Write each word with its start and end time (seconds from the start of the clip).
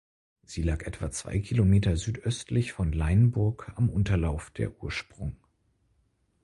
Sie 0.43 0.63
lag 0.63 0.81
etwa 0.83 1.11
zwei 1.11 1.37
Kilometer 1.37 1.95
südöstlich 1.95 2.71
von 2.71 2.91
Leinburg 2.91 3.71
am 3.75 3.87
Unterlauf 3.87 4.49
der 4.49 4.81
Ursprung. 4.81 5.35